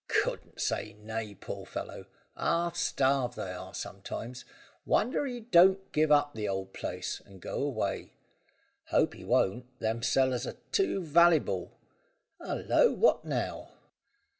"Couldn't 0.07 0.59
say 0.59 0.95
me 0.95 1.03
nay, 1.03 1.35
poor 1.35 1.63
fellow. 1.63 2.07
Half 2.35 2.75
starved 2.75 3.35
they 3.35 3.51
are 3.51 3.75
sometimes. 3.75 4.45
Wonder 4.83 5.27
he 5.27 5.41
don't 5.41 5.91
give 5.91 6.11
up 6.11 6.33
the 6.33 6.49
old 6.49 6.73
place, 6.73 7.21
and 7.23 7.39
go 7.39 7.61
away. 7.61 8.13
Hope 8.85 9.13
he 9.13 9.23
won't. 9.23 9.77
Them 9.79 10.01
cellars 10.01 10.47
are 10.47 10.57
too 10.71 11.03
vallyble. 11.03 11.77
Hallo! 12.39 12.91
What 12.91 13.25
now?" 13.25 13.73